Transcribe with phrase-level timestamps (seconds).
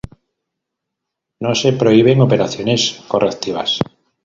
[1.41, 3.77] No se prohíben operaciones correctivas.